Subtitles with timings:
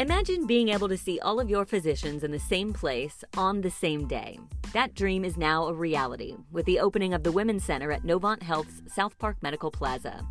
[0.00, 3.70] Imagine being able to see all of your physicians in the same place on the
[3.70, 4.38] same day.
[4.72, 8.42] That dream is now a reality with the opening of the Women's Center at Novant
[8.42, 10.26] Health's South Park Medical Plaza.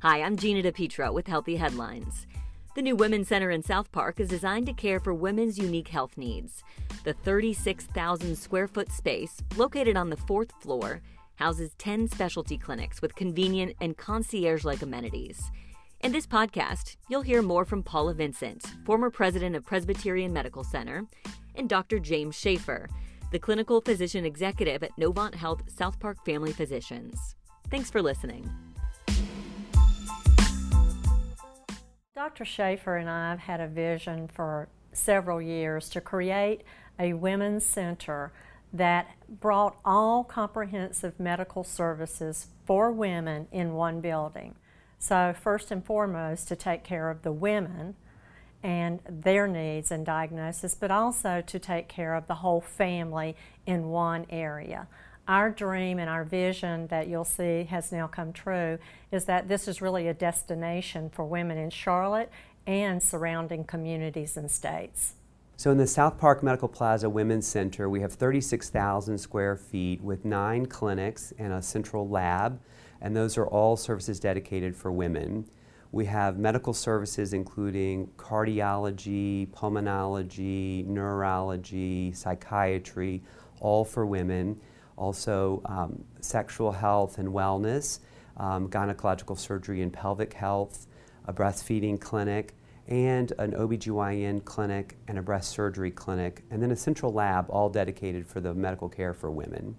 [0.00, 2.26] Hi, I'm Gina DePietro with Healthy Headlines.
[2.74, 6.18] The new Women's Center in South Park is designed to care for women's unique health
[6.18, 6.64] needs.
[7.04, 11.00] The 36,000 square foot space, located on the fourth floor,
[11.36, 15.50] houses 10 specialty clinics with convenient and concierge like amenities.
[16.00, 21.04] In this podcast, you'll hear more from Paula Vincent, former president of Presbyterian Medical Center,
[21.54, 21.98] and Dr.
[21.98, 22.88] James Schaefer,
[23.30, 27.36] the clinical physician executive at Novant Health South Park Family Physicians.
[27.70, 28.50] Thanks for listening.
[32.14, 32.44] Dr.
[32.44, 36.62] Schaefer and I have had a vision for several years to create
[36.98, 38.32] a women's center
[38.72, 44.54] that brought all comprehensive medical services for women in one building.
[44.98, 47.96] So, first and foremost, to take care of the women
[48.62, 53.88] and their needs and diagnosis, but also to take care of the whole family in
[53.88, 54.86] one area.
[55.26, 58.78] Our dream and our vision that you'll see has now come true
[59.10, 62.30] is that this is really a destination for women in Charlotte
[62.66, 65.14] and surrounding communities and states.
[65.56, 70.24] So, in the South Park Medical Plaza Women's Center, we have 36,000 square feet with
[70.24, 72.60] nine clinics and a central lab
[73.02, 75.44] and those are all services dedicated for women.
[75.90, 83.22] We have medical services including cardiology, pulmonology, neurology, psychiatry,
[83.60, 84.58] all for women.
[84.96, 87.98] Also, um, sexual health and wellness,
[88.36, 90.86] um, gynecological surgery and pelvic health,
[91.26, 92.54] a breastfeeding clinic,
[92.88, 97.68] and an OBGYN clinic and a breast surgery clinic, and then a central lab all
[97.68, 99.76] dedicated for the medical care for women.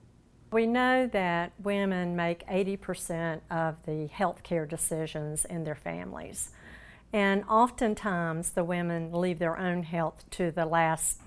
[0.52, 6.52] We know that women make 80% of the healthcare decisions in their families.
[7.12, 11.20] And oftentimes the women leave their own health to the last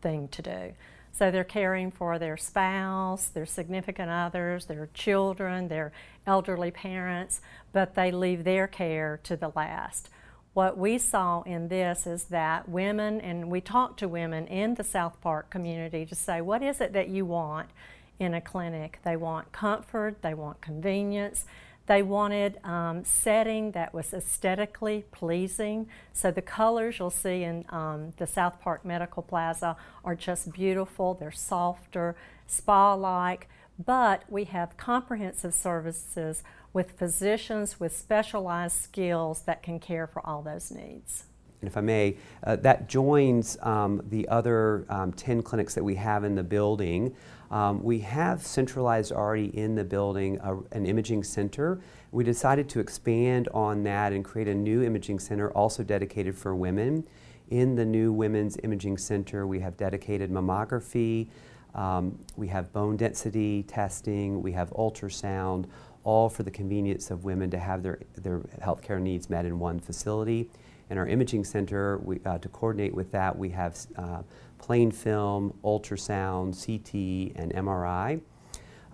[0.00, 0.72] thing to do.
[1.12, 5.92] So they're caring for their spouse, their significant others, their children, their
[6.26, 7.40] elderly parents,
[7.72, 10.08] but they leave their care to the last.
[10.54, 14.84] What we saw in this is that women, and we talked to women in the
[14.84, 17.70] South Park community to say, what is it that you want?
[18.18, 18.98] in a clinic.
[19.04, 21.44] They want comfort, they want convenience,
[21.86, 25.88] they wanted um, setting that was aesthetically pleasing.
[26.12, 31.14] So the colors you'll see in um, the South Park Medical Plaza are just beautiful.
[31.14, 32.14] They're softer,
[32.46, 33.48] spa-like,
[33.84, 40.42] but we have comprehensive services with physicians with specialized skills that can care for all
[40.42, 41.24] those needs.
[41.60, 45.94] And if I may, uh, that joins um, the other um, 10 clinics that we
[45.94, 47.14] have in the building.
[47.52, 51.80] Um, we have centralized already in the building a, an imaging center.
[52.10, 56.54] We decided to expand on that and create a new imaging center also dedicated for
[56.54, 57.06] women.
[57.50, 61.28] In the new Women's Imaging Center, we have dedicated mammography,
[61.74, 65.66] um, we have bone density testing, we have ultrasound,
[66.04, 69.78] all for the convenience of women to have their, their healthcare needs met in one
[69.78, 70.50] facility.
[70.90, 74.22] In our imaging center, we, uh, to coordinate with that, we have uh,
[74.58, 78.20] plain film, ultrasound, CT, and MRI.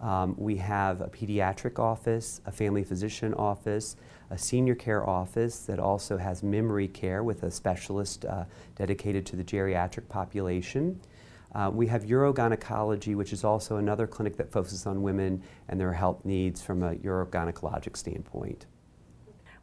[0.01, 3.97] Um, we have a pediatric office, a family physician office,
[4.31, 8.45] a senior care office that also has memory care with a specialist uh,
[8.77, 11.01] dedicated to the geriatric population.
[11.55, 15.93] Uh, we have urogynecology, which is also another clinic that focuses on women and their
[15.93, 18.67] health needs from a urogynecologic standpoint.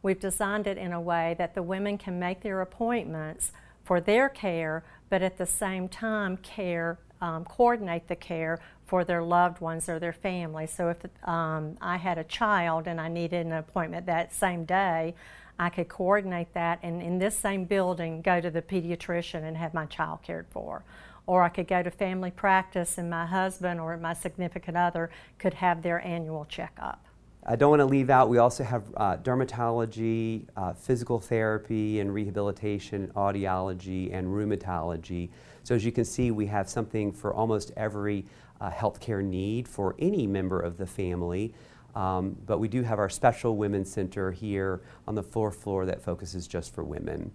[0.02, 3.52] We've designed it in a way that the women can make their appointments
[3.84, 9.22] for their care, but at the same time care, um, coordinate the care for their
[9.22, 10.66] loved ones or their family.
[10.66, 10.98] So if
[11.28, 15.14] um, I had a child and I needed an appointment that same day,
[15.58, 19.72] I could coordinate that and in this same building go to the pediatrician and have
[19.72, 20.84] my child cared for.
[21.26, 25.54] Or I could go to family practice and my husband or my significant other could
[25.54, 27.04] have their annual checkup.
[27.48, 32.12] I don't want to leave out, we also have uh, dermatology, uh, physical therapy and
[32.12, 35.28] rehabilitation, audiology, and rheumatology.
[35.62, 38.24] So, as you can see, we have something for almost every
[38.60, 41.54] uh, healthcare need for any member of the family.
[41.94, 46.02] Um, but we do have our special women's center here on the fourth floor that
[46.02, 47.30] focuses just for women.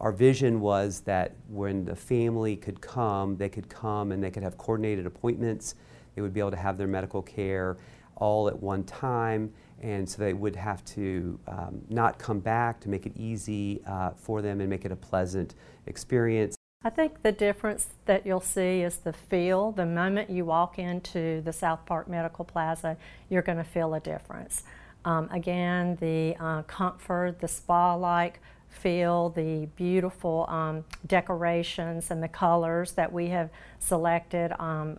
[0.00, 4.42] Our vision was that when the family could come, they could come and they could
[4.42, 5.74] have coordinated appointments,
[6.14, 7.76] they would be able to have their medical care
[8.16, 9.52] all at one time,
[9.82, 14.10] and so they would have to um, not come back to make it easy uh,
[14.16, 15.54] for them and make it a pleasant
[15.86, 16.56] experience.
[16.82, 19.70] I think the difference that you'll see is the feel.
[19.72, 22.96] The moment you walk into the South Park Medical Plaza,
[23.28, 24.62] you're going to feel a difference.
[25.04, 32.28] Um, again, the uh, comfort, the spa like feel, the beautiful um, decorations and the
[32.28, 34.98] colors that we have selected um,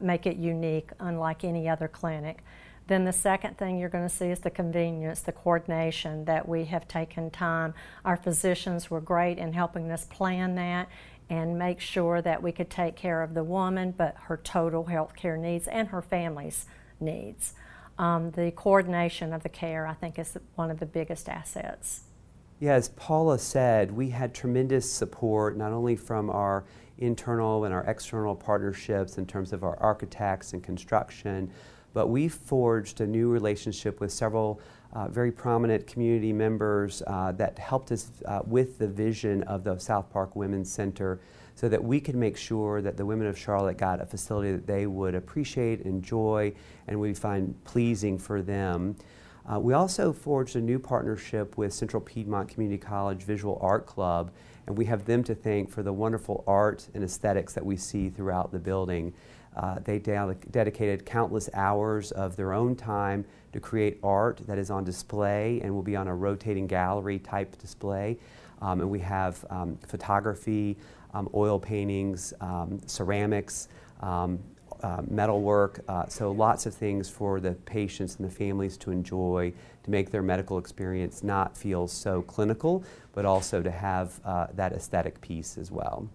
[0.00, 2.44] make it unique, unlike any other clinic.
[2.86, 6.66] Then the second thing you're going to see is the convenience, the coordination that we
[6.66, 7.74] have taken time.
[8.04, 10.88] Our physicians were great in helping us plan that
[11.28, 15.16] and make sure that we could take care of the woman, but her total health
[15.16, 16.66] care needs and her family's
[17.00, 17.54] needs.
[17.98, 22.02] Um, the coordination of the care, I think, is one of the biggest assets.
[22.58, 26.64] Yeah, as Paula said, we had tremendous support not only from our
[26.96, 31.50] internal and our external partnerships in terms of our architects and construction,
[31.92, 34.58] but we forged a new relationship with several
[34.94, 39.76] uh, very prominent community members uh, that helped us uh, with the vision of the
[39.76, 41.20] South Park Women's Center
[41.54, 44.66] so that we could make sure that the women of Charlotte got a facility that
[44.66, 46.54] they would appreciate, enjoy,
[46.88, 48.96] and we find pleasing for them.
[49.50, 54.32] Uh, we also forged a new partnership with Central Piedmont Community College Visual Art Club,
[54.66, 58.10] and we have them to thank for the wonderful art and aesthetics that we see
[58.10, 59.12] throughout the building.
[59.56, 64.70] Uh, they de- dedicated countless hours of their own time to create art that is
[64.70, 68.18] on display and will be on a rotating gallery type display.
[68.60, 70.76] Um, and we have um, photography,
[71.14, 73.68] um, oil paintings, um, ceramics,
[74.00, 74.40] um,
[74.86, 79.52] uh, metalwork, uh, so lots of things for the patients and the families to enjoy
[79.82, 84.72] to make their medical experience not feel so clinical, but also to have uh, that
[84.72, 86.08] aesthetic piece as well.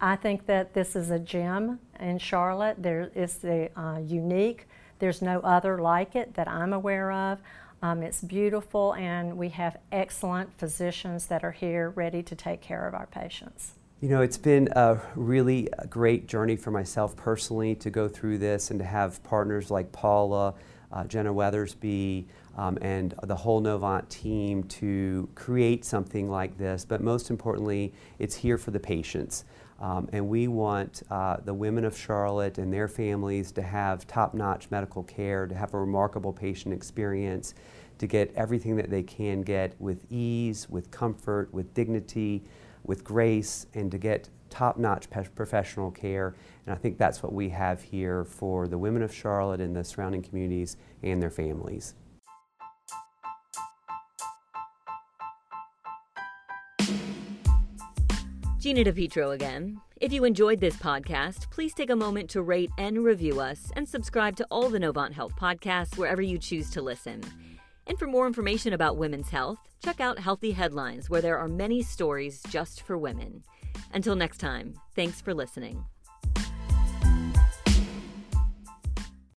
[0.00, 2.82] I think that this is a gem in Charlotte.
[2.82, 4.66] There is the uh, unique.
[4.98, 7.38] There's no other like it that I'm aware of.
[7.80, 12.88] Um, it's beautiful, and we have excellent physicians that are here ready to take care
[12.88, 13.74] of our patients.
[14.02, 18.72] You know, it's been a really great journey for myself personally to go through this
[18.72, 20.54] and to have partners like Paula,
[20.90, 22.24] uh, Jenna Weathersby,
[22.56, 26.84] um, and the whole Novant team to create something like this.
[26.84, 29.44] But most importantly, it's here for the patients.
[29.78, 34.34] Um, and we want uh, the women of Charlotte and their families to have top
[34.34, 37.54] notch medical care, to have a remarkable patient experience,
[37.98, 42.42] to get everything that they can get with ease, with comfort, with dignity,
[42.84, 46.34] with grace, and to get top notch pe- professional care.
[46.66, 49.84] And I think that's what we have here for the women of Charlotte and the
[49.84, 51.94] surrounding communities and their families.
[58.62, 59.80] Gina DiPietro again.
[60.00, 63.88] If you enjoyed this podcast, please take a moment to rate and review us and
[63.88, 67.22] subscribe to all the Novant Health podcasts wherever you choose to listen.
[67.86, 71.82] And for more information about women's health, check out Healthy Headlines, where there are many
[71.82, 73.42] stories just for women.
[73.92, 75.84] Until next time, thanks for listening.